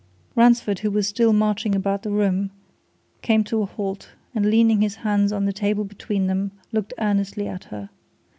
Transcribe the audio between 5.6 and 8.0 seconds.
between them, looked earnestly at her.